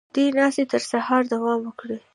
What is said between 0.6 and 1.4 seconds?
تر سهاره